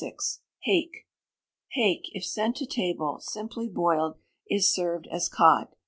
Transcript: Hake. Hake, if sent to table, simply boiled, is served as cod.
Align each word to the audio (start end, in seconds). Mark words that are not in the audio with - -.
Hake. 0.63 1.05
Hake, 1.73 2.09
if 2.13 2.25
sent 2.25 2.55
to 2.55 2.65
table, 2.65 3.19
simply 3.19 3.67
boiled, 3.69 4.17
is 4.49 4.73
served 4.73 5.05
as 5.11 5.29
cod. 5.29 5.75